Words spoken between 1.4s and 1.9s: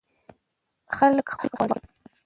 حق غواړي.